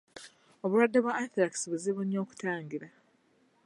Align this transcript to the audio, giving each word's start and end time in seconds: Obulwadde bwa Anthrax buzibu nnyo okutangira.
Obulwadde 0.63 0.99
bwa 1.03 1.13
Anthrax 1.23 1.53
buzibu 1.71 2.01
nnyo 2.05 2.19
okutangira. 2.25 2.87